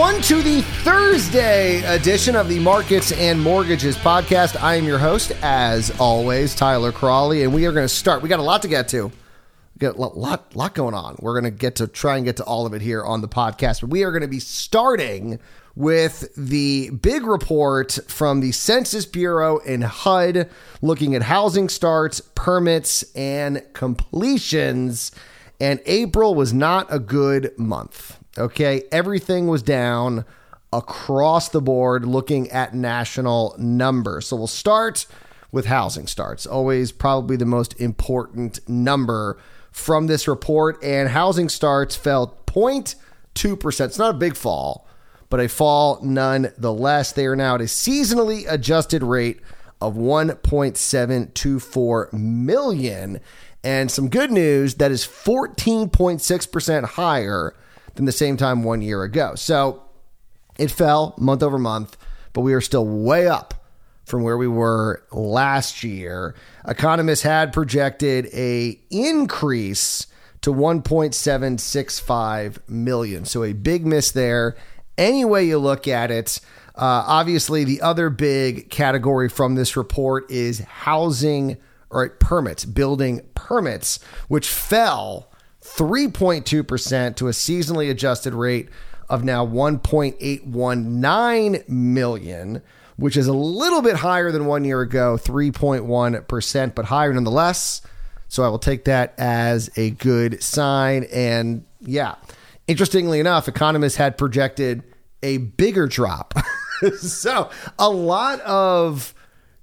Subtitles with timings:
[0.00, 4.58] Everyone, to the Thursday edition of the Markets and Mortgages podcast.
[4.58, 8.22] I am your host, as always, Tyler Crawley, and we are going to start.
[8.22, 9.08] We got a lot to get to.
[9.08, 11.16] We got a lot, lot going on.
[11.20, 13.28] We're going to get to try and get to all of it here on the
[13.28, 15.38] podcast, but we are going to be starting
[15.74, 20.48] with the big report from the Census Bureau and HUD
[20.80, 25.12] looking at housing starts, permits, and completions.
[25.60, 28.19] And April was not a good month.
[28.38, 28.84] Okay.
[28.92, 30.24] Everything was down
[30.72, 34.28] across the board looking at national numbers.
[34.28, 35.06] So we'll start
[35.52, 39.36] with housing starts, always probably the most important number
[39.72, 40.80] from this report.
[40.82, 43.84] And housing starts fell 0.2%.
[43.84, 44.86] It's not a big fall,
[45.28, 47.10] but a fall nonetheless.
[47.12, 49.40] They are now at a seasonally adjusted rate
[49.80, 53.18] of 1.724 million.
[53.64, 57.56] And some good news that is 14.6% higher
[57.94, 59.34] than the same time one year ago.
[59.34, 59.82] So
[60.58, 61.96] it fell month over month,
[62.32, 63.54] but we are still way up
[64.04, 66.34] from where we were last year.
[66.66, 70.06] Economists had projected a increase
[70.42, 73.24] to 1.765 million.
[73.24, 74.56] So a big miss there.
[74.98, 76.40] Any way you look at it,
[76.74, 81.58] uh, obviously the other big category from this report is housing
[81.90, 85.29] or permits, building permits, which fell
[85.76, 88.68] 3.2% to a seasonally adjusted rate
[89.08, 92.62] of now 1.819 million,
[92.96, 97.82] which is a little bit higher than one year ago, 3.1%, but higher nonetheless.
[98.28, 101.04] So I will take that as a good sign.
[101.12, 102.14] And yeah,
[102.68, 104.84] interestingly enough, economists had projected
[105.22, 106.34] a bigger drop.
[106.98, 109.14] so a lot of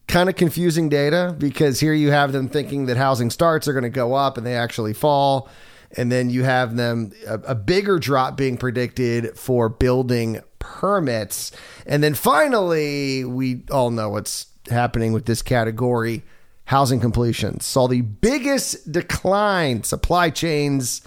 [0.08, 3.84] kind of confusing data because here you have them thinking that housing starts are going
[3.84, 5.50] to go up and they actually fall
[5.96, 11.52] and then you have them a, a, bigger drop being predicted for building permits.
[11.86, 16.24] And then finally we all know what's happening with this category
[16.66, 17.66] housing completions.
[17.66, 21.02] Saw the biggest decline supply chains.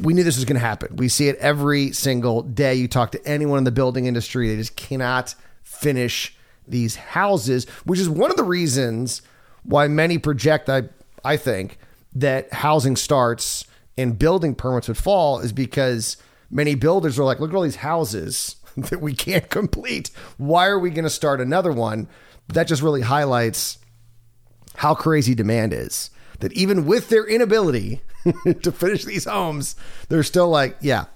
[0.00, 0.96] We knew this was going to happen.
[0.96, 2.74] We see it every single day.
[2.74, 6.36] You talk to anyone in the building industry they just cannot finish
[6.68, 9.22] these houses which is one of the reasons
[9.62, 10.82] why many project i
[11.24, 11.78] i think
[12.16, 13.64] that housing starts
[13.98, 16.16] and building permits would fall is because
[16.50, 20.10] many builders are like, look at all these houses that we can't complete.
[20.38, 22.08] Why are we going to start another one?
[22.48, 23.78] That just really highlights
[24.76, 26.10] how crazy demand is.
[26.40, 28.02] That even with their inability
[28.62, 29.74] to finish these homes,
[30.08, 31.06] they're still like, yeah,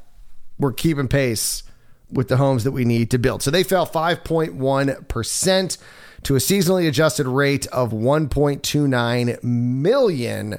[0.59, 1.62] we're keeping pace
[2.10, 3.43] with the homes that we need to build.
[3.43, 5.78] So they fell 5.1%
[6.22, 10.59] to a seasonally adjusted rate of 1.29 million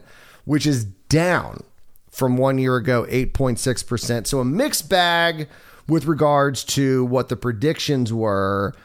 [0.51, 1.63] which is down
[2.09, 4.28] from one year ago, 8.6%.
[4.28, 5.47] So a mixed bag
[5.88, 8.75] with regards to what the predictions were.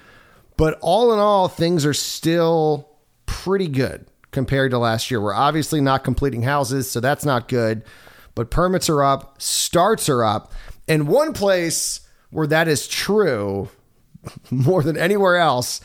[0.56, 2.88] But all in all, things are still
[3.27, 5.21] pretty good compared to last year.
[5.21, 7.83] We're obviously not completing houses, so that's not good.
[8.37, 10.53] But permits are up, starts are up.
[10.87, 11.98] And one place
[12.31, 13.71] where that is true
[14.53, 15.81] more than anywhere else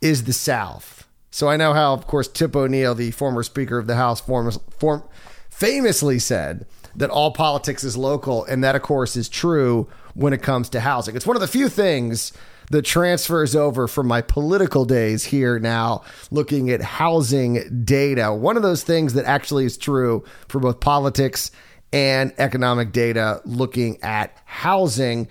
[0.00, 0.93] is the South.
[1.34, 4.52] So I know how, of course, Tip O'Neill, the former Speaker of the House, form,
[4.78, 5.02] form,
[5.50, 6.64] famously said
[6.94, 8.44] that all politics is local.
[8.44, 11.16] And that, of course, is true when it comes to housing.
[11.16, 12.32] It's one of the few things
[12.70, 18.32] that transfers over from my political days here now, looking at housing data.
[18.32, 21.50] One of those things that actually is true for both politics
[21.92, 25.26] and economic data, looking at housing,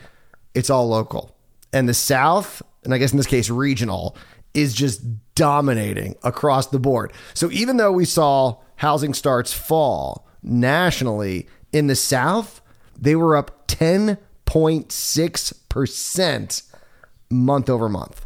[0.53, 1.34] it's all local.
[1.72, 4.18] And the South, and I guess in this case, regional,
[4.53, 5.02] is just
[5.36, 7.12] dominating across the board.
[7.34, 12.62] So even though we saw housing starts fall nationally in the South,
[12.97, 16.64] they were up 10.6%
[17.29, 18.26] month over month.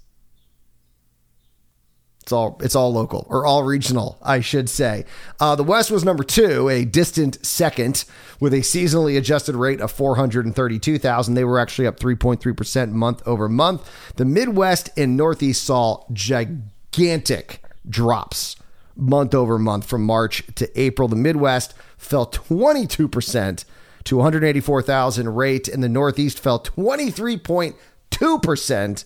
[2.24, 5.04] It's all it's all local or all regional, I should say.
[5.38, 8.06] Uh, the West was number two, a distant second,
[8.40, 11.34] with a seasonally adjusted rate of 432,000.
[11.34, 13.90] They were actually up 3.3 percent month over month.
[14.16, 18.56] The Midwest and Northeast saw gigantic drops
[18.96, 21.08] month over month from March to April.
[21.08, 23.64] The Midwest fell 22%
[24.04, 29.04] to 184,000 rate, and the Northeast fell 23.2%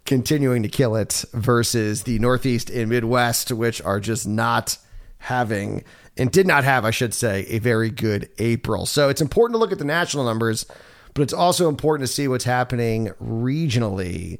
[0.05, 4.77] continuing to kill it versus the Northeast and Midwest, which are just not
[5.17, 5.83] having
[6.17, 8.85] and did not have, I should say, a very good April.
[8.85, 10.67] So it's important to look at the national numbers,
[11.15, 14.37] but it's also important to see what's happening regionally.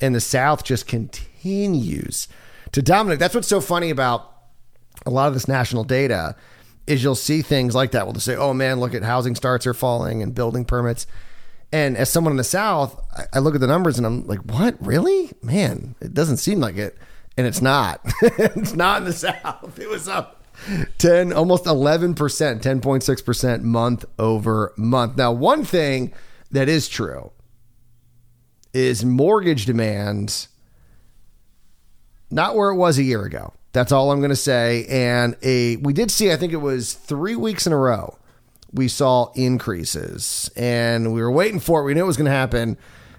[0.00, 2.28] And the South just continues
[2.72, 3.18] to dominate.
[3.18, 4.32] That's what's so funny about
[5.04, 6.36] a lot of this national data
[6.86, 8.06] is you'll see things like that.
[8.06, 11.06] Well, they say, "Oh man, look at housing starts are falling and building permits."
[11.72, 13.00] And as someone in the South,
[13.32, 14.76] I, look at the numbers and I'm like, "What?
[14.80, 15.32] Really?
[15.42, 16.96] Man, it doesn't seem like it."
[17.36, 18.00] And it's not.
[18.22, 19.78] it's not in the South.
[19.78, 20.36] It was up
[20.98, 25.16] 10 almost 11%, 10.6% month over month.
[25.16, 26.12] Now, one thing
[26.50, 27.30] that is true
[28.76, 30.48] is mortgage demand
[32.30, 33.54] not where it was a year ago.
[33.72, 34.84] That's all I'm going to say.
[34.86, 38.18] And a we did see, I think it was three weeks in a row,
[38.72, 41.84] we saw increases, and we were waiting for it.
[41.84, 42.76] We knew it was going to happen,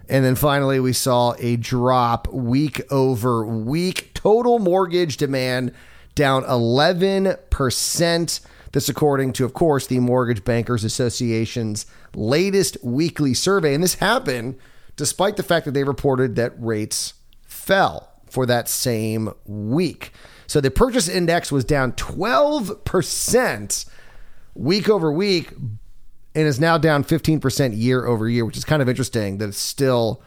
[0.08, 4.14] and then finally we saw a drop week over week.
[4.14, 5.72] Total mortgage demand
[6.14, 8.42] down 11 percent.
[8.74, 14.60] This, according to, of course, the Mortgage Bankers Association's latest weekly survey, and this happened
[14.98, 17.14] despite the fact that they reported that rates
[17.44, 20.12] fell for that same week.
[20.48, 23.86] So the purchase index was down 12%
[24.56, 25.54] week over week
[26.36, 29.58] and is now down 15% year over year, which is kind of interesting that it's
[29.58, 30.22] still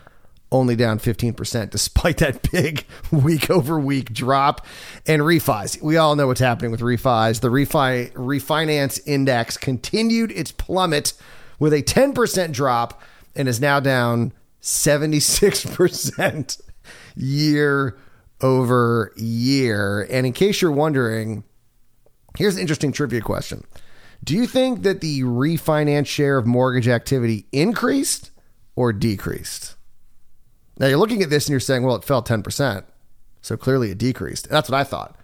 [0.52, 4.66] only down 15% despite that big week over week drop
[5.06, 5.80] and refis.
[5.80, 7.40] We all know what's happening with refis.
[7.40, 11.12] The refi refinance index continued its plummet
[11.58, 13.00] with a 10% drop
[13.36, 16.60] and is now down 76%
[17.16, 17.96] year
[18.40, 20.06] over year.
[20.10, 21.44] And in case you're wondering,
[22.36, 23.64] here's an interesting trivia question.
[24.22, 28.30] Do you think that the refinance share of mortgage activity increased
[28.76, 29.76] or decreased?
[30.78, 32.84] Now you're looking at this and you're saying, well, it fell 10%.
[33.42, 34.46] So clearly it decreased.
[34.46, 35.16] And that's what I thought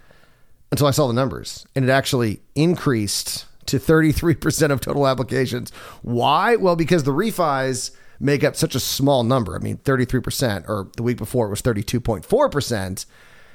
[0.71, 1.67] until I saw the numbers.
[1.75, 5.71] And it actually increased to 33% of total applications.
[6.03, 6.57] Why?
[6.57, 7.91] Well, because the refis
[8.21, 9.55] make up such a small number.
[9.55, 13.07] I mean, 33%, or the week before it was 32.4%.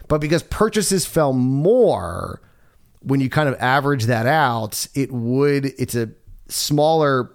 [0.07, 2.41] But because purchases fell more,
[3.01, 6.11] when you kind of average that out, it would, it's a
[6.47, 7.31] smaller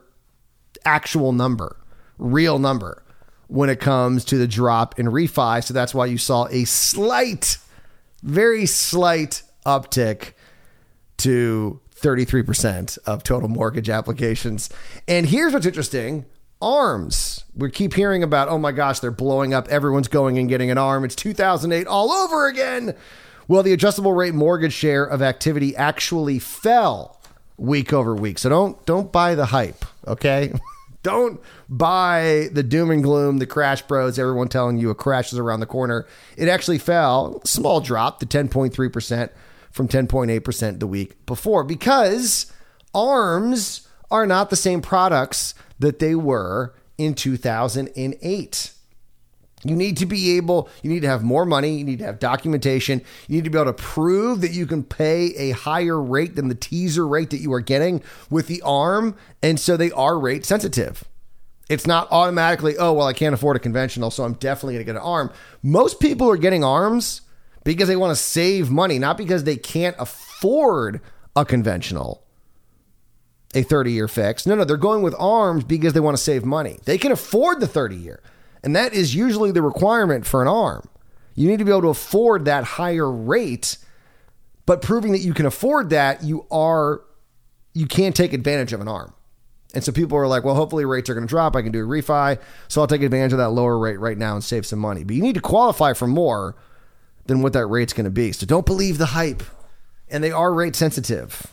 [0.84, 1.76] actual number,
[2.19, 3.02] real number
[3.49, 5.62] when it comes to the drop in refi.
[5.62, 7.58] So that's why you saw a slight,
[8.22, 10.32] very slight uptick
[11.19, 14.69] to 33% of total mortgage applications.
[15.08, 16.26] And here's what's interesting
[16.61, 17.44] arms.
[17.55, 19.69] We keep hearing about, oh my gosh, they're blowing up.
[19.69, 21.05] Everyone's going and getting an arm.
[21.05, 22.94] It's 2008 all over again.
[23.49, 27.20] Well, the adjustable rate mortgage share of activity actually fell
[27.56, 28.38] week over week.
[28.38, 30.53] So don't don't buy the hype, okay?
[31.03, 35.39] don't buy the doom and gloom, the crash bros, everyone telling you a crash is
[35.39, 36.06] around the corner.
[36.36, 39.31] It actually fell, small drop to 10.3%
[39.70, 42.53] from 10.8% the week before because
[42.93, 48.73] arms are not the same products that they were in 2008.
[49.65, 52.19] You need to be able, you need to have more money, you need to have
[52.19, 56.37] documentation, you need to be able to prove that you can pay a higher rate
[56.37, 59.17] than the teaser rate that you are getting with the arm.
[59.43, 61.05] And so they are rate sensitive.
[61.69, 64.93] It's not automatically, oh, well, I can't afford a conventional, so I'm definitely going to
[64.93, 65.33] get an arm.
[65.63, 67.23] Most people are getting arms
[67.65, 71.01] because they want to save money, not because they can't afford
[71.35, 72.26] a conventional
[73.55, 74.46] a 30 year fix.
[74.46, 76.79] No, no, they're going with arms because they want to save money.
[76.84, 78.22] They can afford the 30 year.
[78.62, 80.88] And that is usually the requirement for an arm.
[81.34, 83.79] You need to be able to afford that higher rate,
[84.65, 87.03] but proving that you can afford that, you are
[87.74, 89.12] you can't take advantage of an arm.
[89.74, 91.55] And so people are like, well, hopefully rates are going to drop.
[91.55, 92.41] I can do a refi.
[92.69, 95.05] So I'll take advantage of that lower rate right now and save some money.
[95.05, 96.56] But you need to qualify for more
[97.26, 98.32] than what that rate's going to be.
[98.32, 99.43] So don't believe the hype.
[100.08, 101.46] And they are rate sensitive.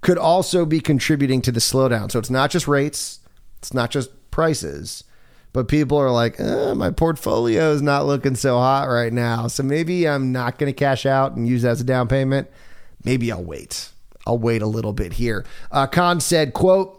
[0.00, 2.10] could also be contributing to the slowdown.
[2.10, 3.20] So it's not just rates,
[3.58, 5.04] it's not just prices,
[5.52, 9.48] but people are like, eh, my portfolio is not looking so hot right now.
[9.48, 12.48] So maybe I'm not going to cash out and use that as a down payment.
[13.04, 13.90] Maybe I'll wait.
[14.26, 15.44] I'll wait a little bit here.
[15.70, 16.94] Uh, Kan said, quote,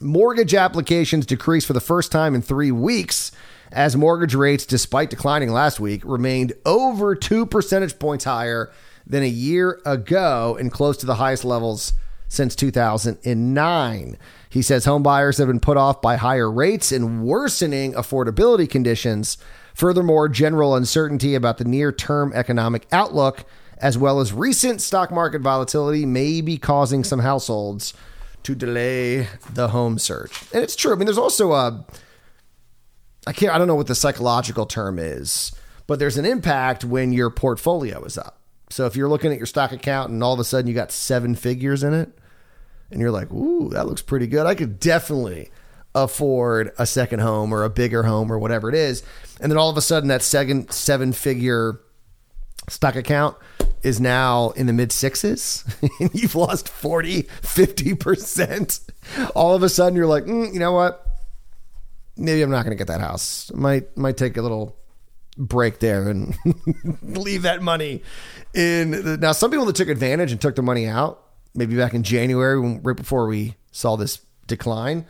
[0.00, 3.30] mortgage applications decreased for the first time in three weeks
[3.70, 8.70] as mortgage rates, despite declining last week, remained over two percentage points higher
[9.06, 11.92] than a year ago and close to the highest levels
[12.32, 14.18] since 2009.
[14.48, 19.36] He says home buyers have been put off by higher rates and worsening affordability conditions.
[19.74, 23.44] Furthermore, general uncertainty about the near term economic outlook,
[23.76, 27.92] as well as recent stock market volatility, may be causing some households
[28.44, 30.42] to delay the home search.
[30.54, 30.92] And it's true.
[30.92, 31.84] I mean, there's also a,
[33.26, 35.52] I can't, I don't know what the psychological term is,
[35.86, 38.38] but there's an impact when your portfolio is up.
[38.70, 40.92] So if you're looking at your stock account and all of a sudden you got
[40.92, 42.18] seven figures in it,
[42.92, 44.46] and you're like, ooh, that looks pretty good.
[44.46, 45.50] I could definitely
[45.94, 49.02] afford a second home or a bigger home or whatever it is.
[49.40, 51.80] And then all of a sudden that second seven figure
[52.68, 53.36] stock account
[53.82, 55.64] is now in the mid sixes
[56.00, 58.80] and you've lost 40, 50%.
[59.34, 61.06] All of a sudden you're like, mm, you know what?
[62.16, 63.50] Maybe I'm not going to get that house.
[63.54, 64.76] Might might take a little
[65.36, 66.36] break there and
[67.02, 68.02] leave that money
[68.54, 68.90] in.
[68.90, 71.22] The, now, some people that took advantage and took the money out,
[71.54, 75.06] maybe back in January, when, right before we saw this decline.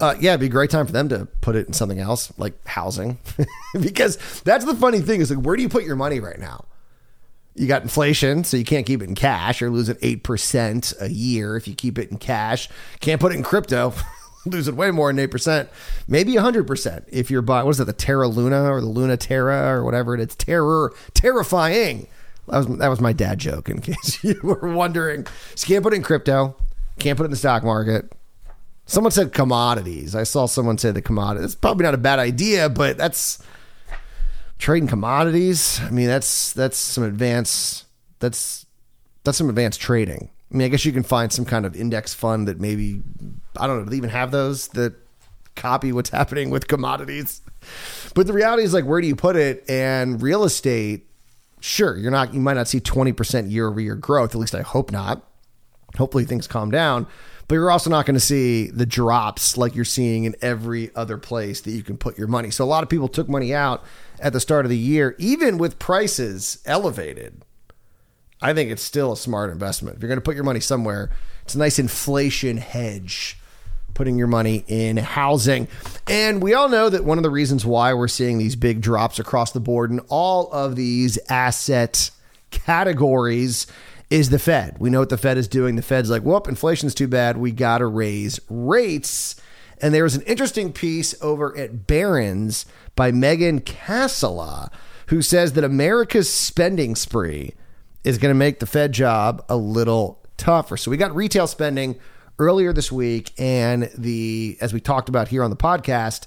[0.00, 2.32] Uh, yeah, it'd be a great time for them to put it in something else
[2.38, 3.18] like housing,
[3.80, 6.64] because that's the funny thing is like, where do you put your money right now?
[7.56, 9.60] You got inflation, so you can't keep it in cash.
[9.60, 12.68] You're losing 8% a year if you keep it in cash.
[13.00, 13.92] Can't put it in crypto.
[14.46, 15.68] losing way more than 8%.
[16.06, 19.74] Maybe 100% if you're buying, what is it, the Terra Luna or the Luna Terra
[19.74, 20.34] or whatever it is.
[20.36, 22.06] Terror, terrifying.
[22.50, 25.26] That was, that was my dad joke in case you were wondering.
[25.54, 26.56] So can't put it in crypto.
[26.98, 28.12] Can't put it in the stock market.
[28.86, 30.14] Someone said commodities.
[30.14, 31.44] I saw someone say the commodities.
[31.44, 33.42] It's probably not a bad idea, but that's
[34.58, 35.80] trading commodities.
[35.82, 37.84] I mean, that's that's some advanced
[38.18, 38.66] that's
[39.24, 40.30] that's some advanced trading.
[40.52, 43.02] I mean, I guess you can find some kind of index fund that maybe
[43.58, 44.94] I don't know, do they even have those that
[45.54, 47.42] copy what's happening with commodities?
[48.14, 49.68] But the reality is like where do you put it?
[49.68, 51.07] And real estate,
[51.60, 54.62] sure, you're not you might not see 20% year over year growth, at least I
[54.62, 55.24] hope not.
[55.96, 57.06] Hopefully things calm down
[57.48, 61.16] but you're also not going to see the drops like you're seeing in every other
[61.16, 62.50] place that you can put your money.
[62.50, 63.82] So a lot of people took money out
[64.20, 67.42] at the start of the year, even with prices elevated.
[68.42, 69.96] I think it's still a smart investment.
[69.96, 71.10] If you're going to put your money somewhere,
[71.42, 73.38] it's a nice inflation hedge
[73.94, 75.68] putting your money in housing.
[76.08, 79.18] And we all know that one of the reasons why we're seeing these big drops
[79.18, 82.10] across the board in all of these asset
[82.50, 83.66] categories
[84.10, 84.76] is the Fed.
[84.78, 85.76] We know what the Fed is doing.
[85.76, 87.36] The Fed's like, whoop, inflation's too bad.
[87.36, 89.36] We got to raise rates.
[89.80, 92.66] And there was an interesting piece over at Barron's
[92.96, 94.70] by Megan Cassella,
[95.06, 97.54] who says that America's spending spree
[98.02, 100.76] is going to make the Fed job a little tougher.
[100.76, 101.98] So we got retail spending
[102.38, 106.26] earlier this week, and the as we talked about here on the podcast,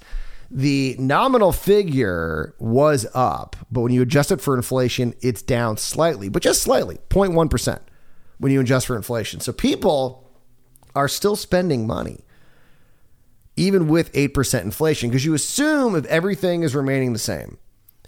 [0.50, 6.27] the nominal figure was up, but when you adjust it for inflation, it's down slightly,
[6.27, 7.80] but just slightly, 0.1%
[8.38, 9.39] when you adjust for inflation.
[9.39, 10.30] So people
[10.94, 12.25] are still spending money,
[13.56, 17.58] even with 8% inflation, because you assume if everything is remaining the same,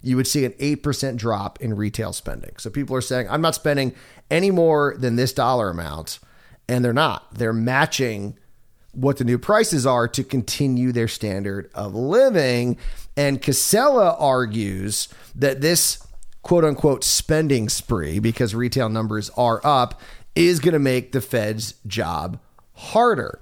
[0.02, 2.56] you would see an 8% drop in retail spending.
[2.58, 3.96] So people are saying, I'm not spending
[4.30, 6.20] any more than this dollar amount.
[6.68, 7.34] And they're not.
[7.34, 8.38] They're matching
[8.94, 12.78] what the new prices are to continue their standard of living.
[13.18, 16.06] And Cassella argues that this
[16.44, 20.00] quote unquote spending spree, because retail numbers are up,
[20.36, 22.40] is going to make the Fed's job
[22.74, 23.40] harder.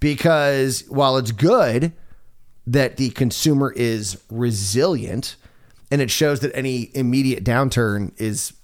[0.00, 1.92] Because while it's good
[2.66, 5.36] that the consumer is resilient
[5.90, 8.54] and it shows that any immediate downturn is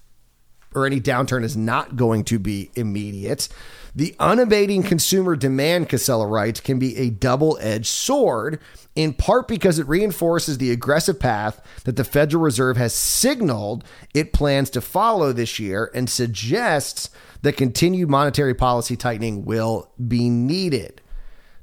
[0.75, 3.49] or any downturn is not going to be immediate.
[3.95, 8.61] The unabating consumer demand, Cassella writes, can be a double edged sword,
[8.95, 14.33] in part because it reinforces the aggressive path that the Federal Reserve has signaled it
[14.33, 17.11] plans to follow this year and suggests
[17.43, 21.01] that continued monetary policy tightening will be needed.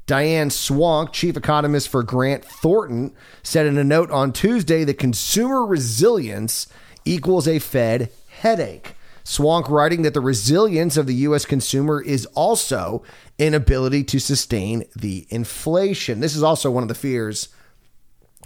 [0.06, 5.66] Diane Swonk, chief economist for Grant Thornton, said in a note on Tuesday that consumer
[5.66, 6.68] resilience
[7.04, 8.96] equals a Fed headache.
[9.28, 11.46] Swonk writing that the resilience of the U.S.
[11.46, 13.04] consumer is also
[13.38, 16.22] inability to sustain the inflation.
[16.22, 17.50] This is also one of the fears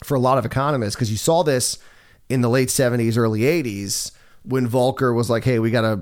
[0.03, 1.77] for a lot of economists because you saw this
[2.29, 4.11] in the late 70s, early 80s
[4.41, 6.01] when Volcker was like, hey, we got to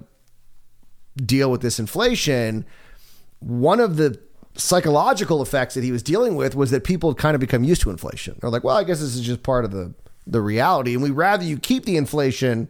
[1.21, 2.65] deal with this inflation.
[3.39, 4.17] One of the
[4.55, 7.89] psychological effects that he was dealing with was that people kind of become used to
[7.89, 8.37] inflation.
[8.39, 9.93] They're like, well, I guess this is just part of the
[10.25, 12.69] the reality, and we rather you keep the inflation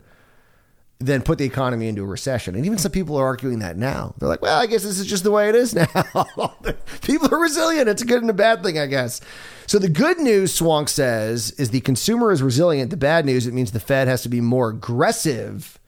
[1.01, 2.55] than put the economy into a recession.
[2.55, 4.13] And even some people are arguing that now.
[4.17, 5.87] They're like, well, I guess this is just the way it is now.
[7.01, 7.87] people are resilient.
[7.87, 9.21] It's a good and a bad thing, I guess.
[9.65, 12.89] So the good news, Swonk says, is the consumer is resilient.
[12.89, 15.79] The bad news, it means the Fed has to be more aggressive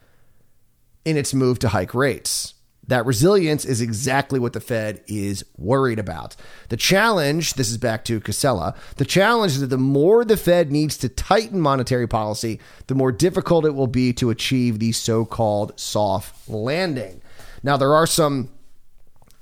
[1.04, 2.54] in its move to hike rates.
[2.88, 6.34] That resilience is exactly what the Fed is worried about.
[6.68, 10.72] The challenge, this is back to Cassella, the challenge is that the more the Fed
[10.72, 12.58] needs to tighten monetary policy,
[12.88, 17.22] the more difficult it will be to achieve the so called soft landing.
[17.62, 18.50] Now, there are some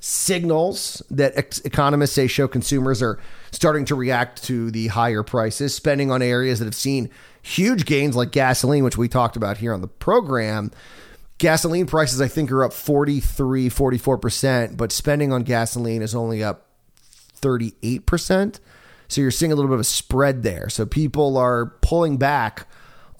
[0.01, 3.19] signals that ex- economists say show consumers are
[3.53, 7.09] starting to react to the higher prices, spending on areas that have seen
[7.43, 10.71] huge gains like gasoline, which we talked about here on the program
[11.41, 16.67] Gasoline prices, I think, are up 43, 44%, but spending on gasoline is only up
[17.41, 18.61] 38%.
[19.09, 20.69] So you're seeing a little bit of a spread there.
[20.69, 22.69] So people are pulling back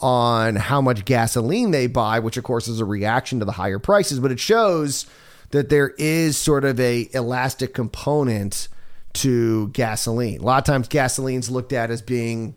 [0.01, 3.79] on how much gasoline they buy, which of course is a reaction to the higher
[3.79, 5.07] prices, but it shows
[5.53, 8.69] that there is sort of a elastic component
[9.15, 10.41] to gasoline.
[10.41, 12.55] A lot of times gasoline's looked at as being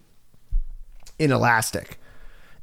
[1.17, 1.99] inelastic.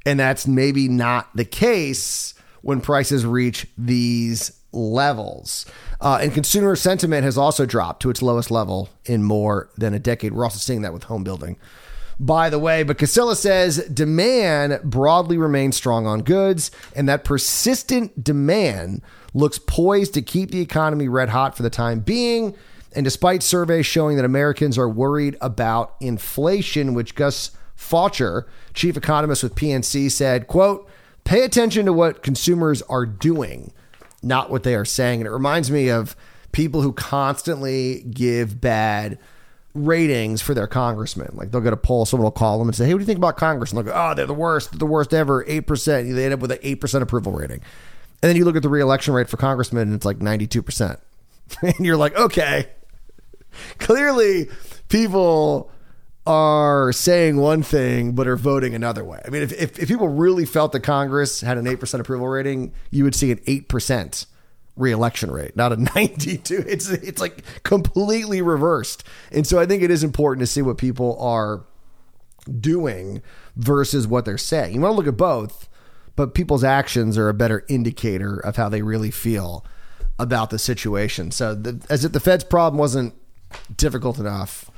[0.05, 5.66] And that's maybe not the case when prices reach these levels.
[6.01, 9.99] Uh, and consumer sentiment has also dropped to its lowest level in more than a
[9.99, 10.33] decade.
[10.33, 11.57] We're also seeing that with home building.
[12.18, 18.23] By the way, but Cassella says demand broadly remains strong on goods, and that persistent
[18.23, 19.01] demand
[19.33, 22.55] looks poised to keep the economy red hot for the time being.
[22.94, 29.42] And despite surveys showing that Americans are worried about inflation, which Gus Faucher, chief economist
[29.42, 30.89] with PNC, said, quote,
[31.24, 33.72] Pay attention to what consumers are doing,
[34.22, 35.20] not what they are saying.
[35.20, 36.16] And it reminds me of
[36.52, 39.18] people who constantly give bad
[39.74, 41.30] ratings for their congressmen.
[41.35, 43.06] Like they'll get a poll, someone will call them and say, Hey, what do you
[43.06, 43.70] think about Congress?
[43.70, 46.14] And they'll go, Oh, they're the worst, they're the worst ever, 8%.
[46.14, 47.61] They end up with an 8% approval rating.
[48.22, 50.98] And then you look at the reelection rate for congressmen and it's like 92%.
[51.62, 52.68] and you're like, Okay,
[53.78, 54.48] clearly
[54.88, 55.70] people
[56.31, 59.21] are saying one thing but are voting another way.
[59.27, 62.73] I mean, if, if, if people really felt that Congress had an 8% approval rating,
[62.93, 64.27] you would see an 8%
[64.77, 66.64] reelection rate, not a 92.
[66.69, 69.03] It's it's like completely reversed.
[69.33, 71.64] And so I think it is important to see what people are
[72.61, 73.23] doing
[73.57, 74.75] versus what they're saying.
[74.75, 75.69] You want to look at both,
[76.14, 79.64] but people's actions are a better indicator of how they really feel
[80.16, 81.33] about the situation.
[81.33, 83.14] So the, as if the Fed's problem wasn't
[83.77, 84.71] difficult enough,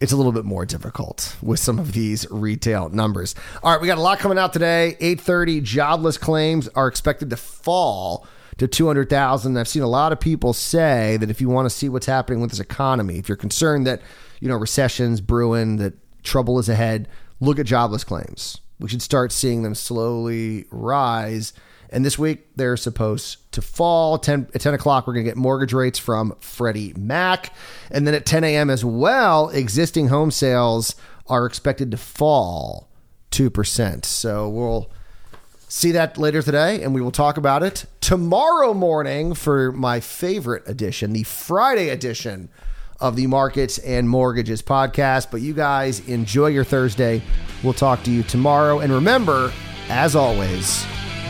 [0.00, 3.34] it's a little bit more difficult with some of these retail numbers.
[3.62, 4.96] All right, we got a lot coming out today.
[5.00, 8.26] 8:30 jobless claims are expected to fall
[8.58, 9.56] to 200,000.
[9.56, 12.40] I've seen a lot of people say that if you want to see what's happening
[12.40, 14.00] with this economy, if you're concerned that,
[14.40, 17.08] you know, recession's brewing, that trouble is ahead,
[17.40, 18.60] look at jobless claims.
[18.78, 21.52] We should start seeing them slowly rise
[21.94, 24.18] and this week, they're supposed to fall.
[24.18, 27.52] 10, at 10 o'clock, we're going to get mortgage rates from Freddie Mac.
[27.88, 28.68] And then at 10 a.m.
[28.68, 30.96] as well, existing home sales
[31.28, 32.90] are expected to fall
[33.30, 34.04] 2%.
[34.04, 34.90] So we'll
[35.68, 40.64] see that later today and we will talk about it tomorrow morning for my favorite
[40.66, 42.48] edition, the Friday edition
[42.98, 45.30] of the Markets and Mortgages podcast.
[45.30, 47.22] But you guys enjoy your Thursday.
[47.62, 48.80] We'll talk to you tomorrow.
[48.80, 49.52] And remember,
[49.88, 50.84] as always,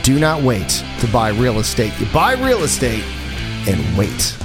[0.04, 1.98] do not wait to buy real estate.
[1.98, 3.04] You buy real estate
[3.66, 4.36] and wait.